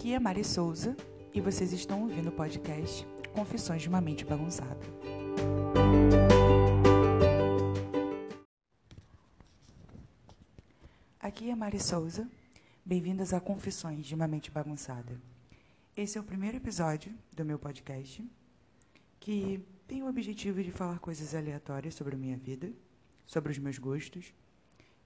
[0.00, 0.96] Aqui é Mari Souza
[1.34, 4.80] e vocês estão ouvindo o podcast Confissões de uma Mente Bagunçada.
[11.20, 12.26] Aqui é Mari Souza,
[12.82, 15.20] bem-vindas a Confissões de uma Mente Bagunçada.
[15.94, 18.26] Esse é o primeiro episódio do meu podcast
[19.20, 22.72] que tem o objetivo de falar coisas aleatórias sobre a minha vida,
[23.26, 24.32] sobre os meus gostos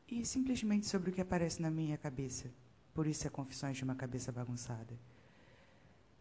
[0.08, 2.48] e simplesmente sobre o que aparece na minha cabeça.
[2.94, 4.96] Por isso é Confissões de uma Cabeça Bagunçada.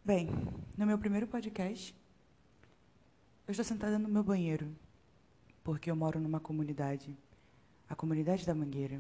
[0.04, 0.28] Bem,
[0.76, 1.96] no meu primeiro podcast,
[3.48, 4.76] eu estou sentada no meu banheiro,
[5.64, 7.16] porque eu moro numa comunidade,
[7.88, 9.00] a comunidade da Mangueira.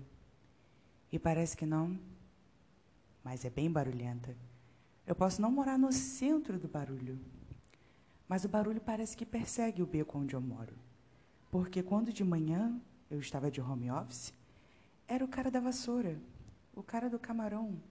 [1.11, 1.99] E parece que não,
[3.23, 4.37] mas é bem barulhenta.
[5.07, 7.19] Eu posso não morar no centro do barulho,
[8.27, 10.75] mas o barulho parece que persegue o beco onde eu moro.
[11.49, 12.79] Porque quando de manhã
[13.09, 14.31] eu estava de home office,
[15.07, 16.21] era o cara da vassoura,
[16.73, 17.81] o cara do camarão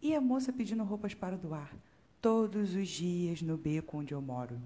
[0.00, 1.74] e a moça pedindo roupas para doar
[2.20, 4.60] todos os dias no beco onde eu moro.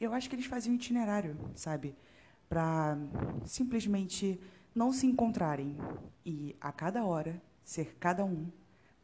[0.00, 1.94] Eu acho que eles faziam itinerário, sabe?
[2.48, 2.96] Para
[3.44, 4.40] simplesmente
[4.74, 5.76] não se encontrarem
[6.24, 8.50] e a cada hora ser cada um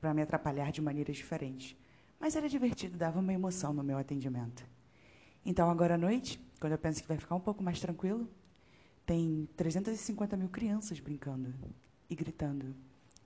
[0.01, 1.77] para me atrapalhar de maneiras diferentes.
[2.21, 4.65] Mas era divertido, dava uma emoção no meu atendimento.
[5.45, 8.29] Então, agora à noite, quando eu penso que vai ficar um pouco mais tranquilo,
[9.05, 11.53] tem 350 mil crianças brincando
[12.09, 12.75] e gritando.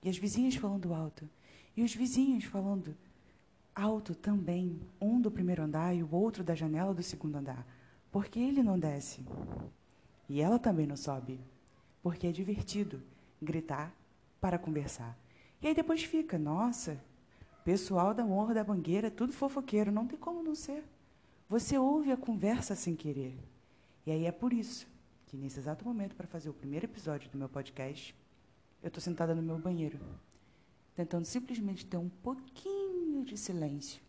[0.03, 1.29] E as vizinhas falando alto.
[1.75, 2.95] E os vizinhos falando
[3.75, 7.65] alto também, um do primeiro andar e o outro da janela do segundo andar.
[8.11, 9.25] Porque ele não desce.
[10.27, 11.39] E ela também não sobe.
[12.01, 13.01] Porque é divertido
[13.41, 13.93] gritar
[14.39, 15.17] para conversar.
[15.61, 16.99] E aí depois fica, nossa,
[17.63, 20.83] pessoal da Morro da Bangueira, tudo fofoqueiro, não tem como não ser.
[21.47, 23.37] Você ouve a conversa sem querer.
[24.05, 24.87] E aí é por isso
[25.25, 28.15] que, nesse exato momento, para fazer o primeiro episódio do meu podcast,
[28.81, 29.99] eu estou sentada no meu banheiro,
[30.95, 34.01] tentando simplesmente ter um pouquinho de silêncio.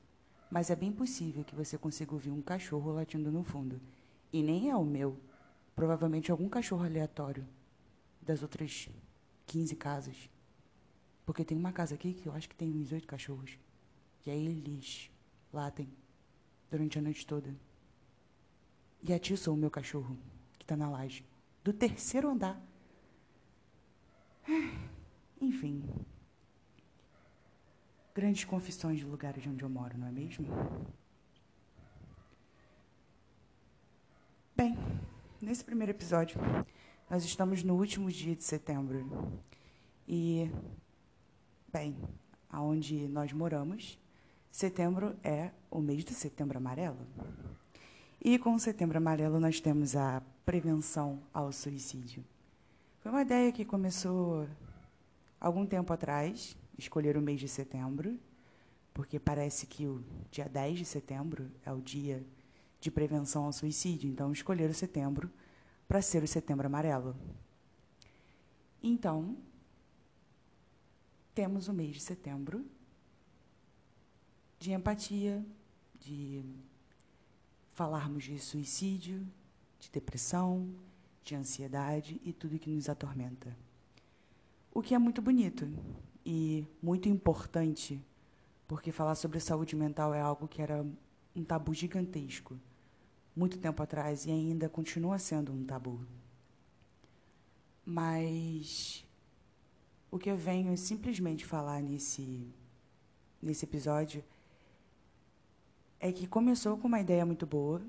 [0.50, 3.81] Mas é bem possível que você consiga ouvir um cachorro latindo no fundo.
[4.32, 5.16] E nem é o meu.
[5.76, 7.47] Provavelmente algum cachorro aleatório
[8.20, 8.88] das outras
[9.47, 10.31] 15 casas.
[11.25, 13.58] Porque tem uma casa aqui que eu acho que tem uns oito cachorros.
[14.26, 15.10] E aí eles
[15.52, 15.88] latem
[16.70, 17.54] durante a noite toda.
[19.02, 20.16] E atiçam o meu cachorro,
[20.58, 21.25] que está na laje,
[21.64, 22.60] do terceiro andar.
[25.60, 25.84] Enfim.
[28.15, 30.47] Grandes confissões de lugares onde eu moro, não é mesmo?
[34.56, 34.75] Bem,
[35.38, 36.41] nesse primeiro episódio,
[37.10, 39.38] nós estamos no último dia de setembro.
[40.09, 40.50] E,
[41.70, 41.94] bem,
[42.49, 43.99] aonde nós moramos,
[44.50, 47.06] setembro é o mês do setembro amarelo.
[48.19, 52.25] E com o setembro amarelo nós temos a prevenção ao suicídio.
[53.00, 54.49] Foi uma ideia que começou
[55.40, 58.18] algum tempo atrás, escolher o mês de setembro,
[58.92, 62.24] porque parece que o dia 10 de setembro é o dia
[62.80, 65.30] de prevenção ao suicídio, então escolher o setembro
[65.88, 67.16] para ser o setembro amarelo.
[68.82, 69.36] Então,
[71.34, 72.64] temos o mês de setembro
[74.58, 75.44] de empatia,
[75.98, 76.44] de
[77.72, 79.26] falarmos de suicídio,
[79.78, 80.68] de depressão,
[81.24, 83.56] de ansiedade e tudo que nos atormenta.
[84.72, 85.69] O que é muito bonito
[86.25, 88.00] e muito importante,
[88.69, 90.86] porque falar sobre saúde mental é algo que era
[91.34, 92.58] um tabu gigantesco
[93.34, 96.00] muito tempo atrás e ainda continua sendo um tabu.
[97.84, 99.04] Mas
[100.10, 102.52] o que eu venho simplesmente falar nesse
[103.42, 104.22] nesse episódio
[105.98, 107.81] é que começou com uma ideia muito boa,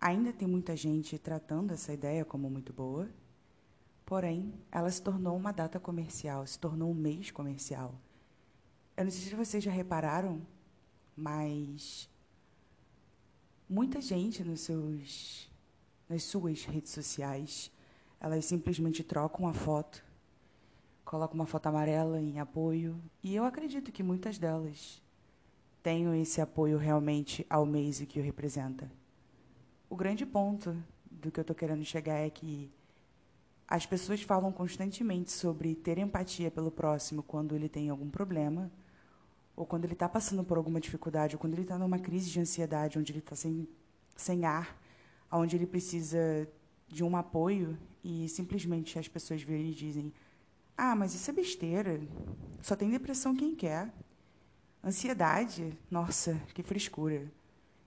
[0.00, 3.08] ainda tem muita gente tratando essa ideia como muito boa,
[4.10, 7.94] porém, ela se tornou uma data comercial, se tornou um mês comercial.
[8.96, 10.44] Eu não sei se vocês já repararam,
[11.16, 12.10] mas
[13.68, 15.48] muita gente nos seus,
[16.08, 17.70] nas suas redes sociais,
[18.18, 20.04] elas simplesmente trocam a foto,
[21.04, 25.00] colocam uma foto amarela em apoio, e eu acredito que muitas delas
[25.84, 28.90] tenham esse apoio realmente ao mês que o representa.
[29.88, 30.76] O grande ponto
[31.08, 32.72] do que eu estou querendo chegar é que
[33.70, 38.68] as pessoas falam constantemente sobre ter empatia pelo próximo quando ele tem algum problema,
[39.54, 42.40] ou quando ele está passando por alguma dificuldade, ou quando ele está numa crise de
[42.40, 43.68] ansiedade, onde ele está sem,
[44.16, 44.76] sem ar,
[45.30, 46.48] onde ele precisa
[46.88, 50.12] de um apoio, e simplesmente as pessoas viram e dizem:
[50.76, 52.00] Ah, mas isso é besteira.
[52.60, 53.92] Só tem depressão quem quer.
[54.82, 55.78] Ansiedade?
[55.88, 57.30] Nossa, que frescura.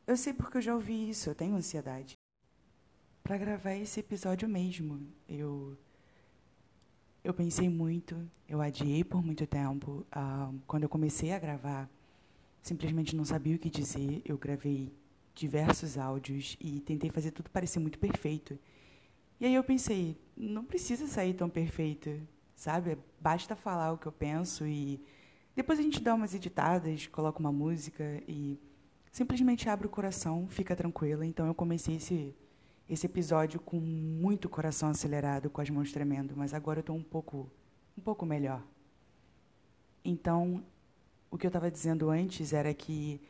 [0.07, 2.15] Eu sei porque eu já ouvi isso, eu tenho ansiedade.
[3.23, 5.77] Para gravar esse episódio mesmo, eu
[7.23, 10.05] eu pensei muito, eu adiei por muito tempo.
[10.13, 11.89] Uh, quando eu comecei a gravar
[12.63, 14.21] simplesmente não sabia o que dizer.
[14.25, 14.91] Eu gravei
[15.35, 18.57] diversos áudios e tentei fazer tudo parecer muito perfeito.
[19.39, 22.09] E aí eu pensei, não precisa sair tão perfeito,
[22.55, 22.97] sabe?
[23.19, 25.01] Basta falar o que eu penso e
[25.55, 28.59] depois a gente dá umas editadas, coloca uma música e
[29.11, 31.25] simplesmente abre o coração, fica tranquila.
[31.25, 32.33] Então eu comecei esse
[32.89, 37.03] esse episódio com muito coração acelerado, com as mãos tremendo, mas agora eu estou um
[37.03, 37.49] pouco
[37.97, 38.61] um pouco melhor.
[40.03, 40.63] Então,
[41.29, 43.21] o que eu estava dizendo antes era que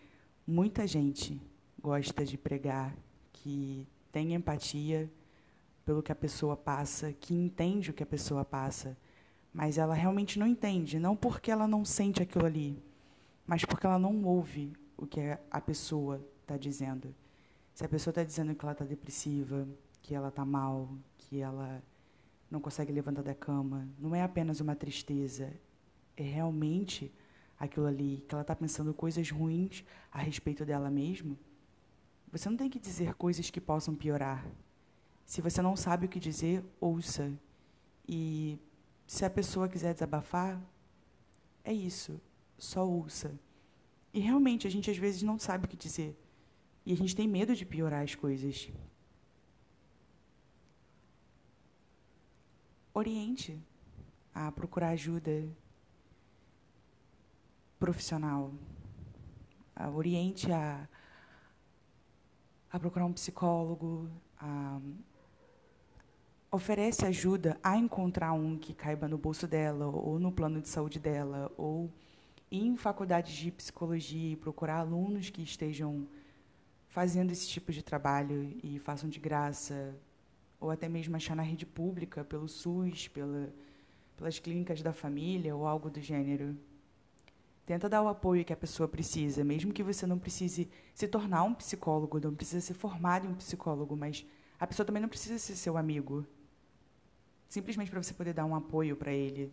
[0.48, 1.40] muita gente
[1.82, 2.96] gosta de pregar,
[3.32, 5.12] que tem empatia
[5.86, 8.98] pelo que a pessoa passa, que entende o que a pessoa passa,
[9.54, 12.82] mas ela realmente não entende, não porque ela não sente aquilo ali,
[13.46, 15.20] mas porque ela não ouve o que
[15.52, 17.14] a pessoa está dizendo.
[17.74, 19.68] Se a pessoa está dizendo que ela está depressiva,
[20.02, 21.84] que ela está mal, que ela
[22.50, 25.52] não consegue levantar da cama, não é apenas uma tristeza,
[26.16, 27.12] é realmente
[27.60, 31.36] aquilo ali, que ela está pensando coisas ruins a respeito dela mesma,
[32.32, 34.46] você não tem que dizer coisas que possam piorar.
[35.26, 37.32] Se você não sabe o que dizer, ouça.
[38.08, 38.60] E
[39.06, 40.60] se a pessoa quiser desabafar,
[41.64, 42.20] é isso.
[42.58, 43.40] Só ouça.
[44.14, 46.18] E realmente, a gente às vezes não sabe o que dizer.
[46.86, 48.70] E a gente tem medo de piorar as coisas.
[52.94, 53.60] Oriente
[54.34, 55.48] a procurar ajuda
[57.80, 58.54] profissional.
[59.96, 60.88] Oriente a,
[62.72, 64.80] a procurar um psicólogo, a
[66.54, 71.00] oferece ajuda a encontrar um que caiba no bolso dela, ou no plano de saúde
[71.00, 71.92] dela, ou
[72.52, 76.08] em faculdades de psicologia e procurar alunos que estejam
[76.94, 79.96] fazendo esse tipo de trabalho e façam de graça,
[80.60, 83.52] ou até mesmo achar na rede pública, pelo SUS, pela,
[84.16, 86.56] pelas clínicas da família ou algo do gênero.
[87.66, 91.42] Tenta dar o apoio que a pessoa precisa, mesmo que você não precise se tornar
[91.42, 94.24] um psicólogo, não precisa ser formado em um psicólogo, mas
[94.60, 96.24] a pessoa também não precisa ser seu amigo
[97.50, 99.52] simplesmente para você poder dar um apoio para ele.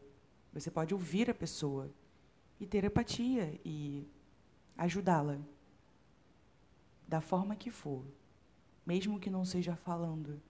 [0.52, 1.90] Você pode ouvir a pessoa
[2.58, 4.06] e ter empatia e
[4.76, 5.38] ajudá-la
[7.10, 8.04] da forma que for,
[8.86, 10.40] mesmo que não seja falando.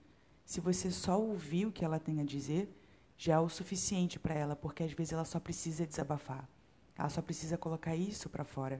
[0.45, 2.71] Se você só ouvir o que ela tem a dizer,
[3.17, 6.47] já é o suficiente para ela, porque às vezes ela só precisa desabafar.
[6.95, 8.79] Ela só precisa colocar isso para fora.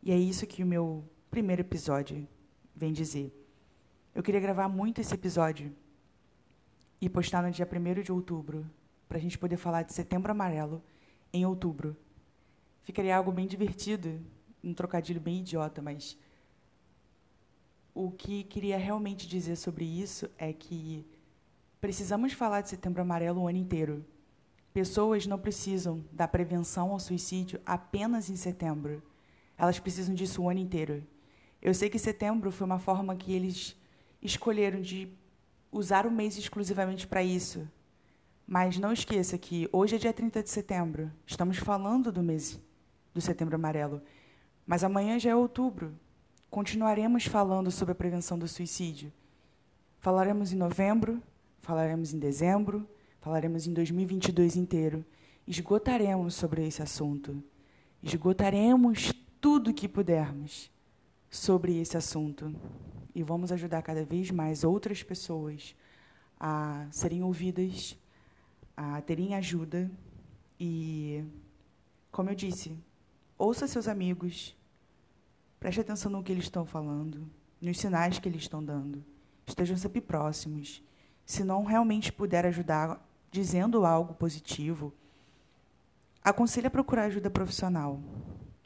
[0.00, 2.24] E é isso que o meu primeiro episódio
[2.72, 3.36] vem dizer.
[4.14, 5.74] Eu queria gravar muito esse episódio
[7.00, 8.64] e postar no dia 1 de outubro,
[9.08, 10.80] para a gente poder falar de Setembro Amarelo
[11.32, 11.96] em outubro.
[12.84, 14.20] Ficaria algo bem divertido,
[14.62, 16.16] um trocadilho bem idiota, mas
[17.94, 21.04] o que queria realmente dizer sobre isso é que
[21.80, 24.04] precisamos falar de Setembro Amarelo o ano inteiro.
[24.72, 29.02] Pessoas não precisam da prevenção ao suicídio apenas em setembro.
[29.58, 31.06] Elas precisam disso o ano inteiro.
[31.60, 33.76] Eu sei que setembro foi uma forma que eles
[34.22, 35.08] escolheram de
[35.70, 37.68] usar o mês exclusivamente para isso.
[38.46, 41.12] Mas não esqueça que hoje é dia 30 de setembro.
[41.26, 42.58] Estamos falando do mês
[43.14, 44.02] do Setembro Amarelo.
[44.66, 45.94] Mas amanhã já é outubro.
[46.52, 49.10] Continuaremos falando sobre a prevenção do suicídio.
[50.00, 51.22] Falaremos em novembro,
[51.62, 52.86] falaremos em dezembro,
[53.22, 55.02] falaremos em 2022 inteiro.
[55.48, 57.42] Esgotaremos sobre esse assunto.
[58.02, 60.70] Esgotaremos tudo que pudermos
[61.30, 62.54] sobre esse assunto
[63.14, 65.74] e vamos ajudar cada vez mais outras pessoas
[66.38, 67.96] a serem ouvidas,
[68.76, 69.90] a terem ajuda
[70.60, 71.24] e,
[72.10, 72.76] como eu disse,
[73.38, 74.54] ouça seus amigos,
[75.62, 79.04] preste atenção no que eles estão falando, nos sinais que eles estão dando,
[79.46, 80.82] estejam sempre próximos.
[81.24, 83.00] Se não realmente puder ajudar
[83.30, 84.92] dizendo algo positivo,
[86.20, 88.02] aconselhe a procurar ajuda profissional.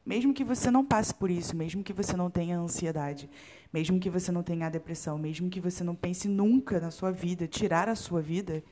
[0.07, 3.29] Mesmo que você não passe por isso, mesmo que você não tenha ansiedade,
[3.71, 7.47] mesmo que você não tenha depressão, mesmo que você não pense nunca na sua vida,
[7.47, 8.65] tirar a sua vida,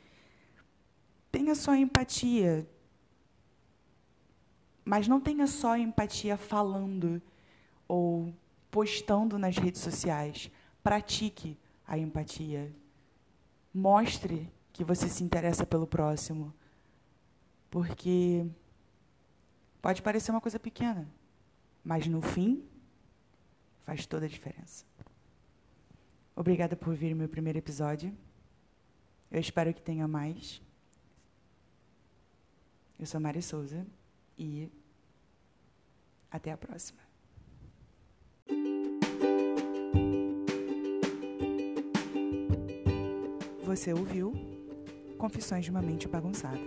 [1.30, 2.66] tenha só empatia.
[4.82, 7.20] Mas não tenha só empatia falando
[7.94, 8.34] ou
[8.70, 10.50] postando nas redes sociais.
[10.82, 12.74] Pratique a empatia.
[13.72, 16.52] Mostre que você se interessa pelo próximo.
[17.70, 18.46] Porque
[19.80, 21.08] pode parecer uma coisa pequena,
[21.84, 22.64] mas no fim
[23.84, 24.84] faz toda a diferença.
[26.34, 28.16] Obrigada por vir meu primeiro episódio.
[29.30, 30.60] Eu espero que tenha mais.
[32.98, 33.86] Eu sou Mari Souza
[34.38, 34.70] e
[36.30, 37.13] até a próxima.
[43.74, 44.32] Você ouviu
[45.18, 46.60] Confissões de uma Mente Bagunçada.